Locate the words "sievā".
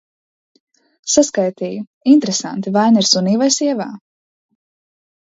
3.61-3.91